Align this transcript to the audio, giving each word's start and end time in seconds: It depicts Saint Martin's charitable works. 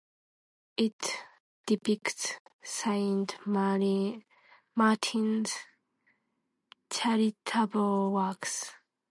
It 0.77 0.95
depicts 1.67 2.39
Saint 2.63 3.37
Martin's 3.45 4.23
charitable 6.89 8.11
works. 8.11 8.71